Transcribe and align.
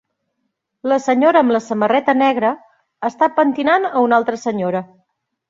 La 0.91 0.95
senyora 1.03 1.43
amb 1.45 1.53
la 1.55 1.61
samarreta 1.65 2.15
negra 2.21 2.55
està 3.11 3.29
pentinant 3.37 3.87
a 3.93 4.03
una 4.07 4.21
altra 4.23 4.43
senyora. 4.47 4.85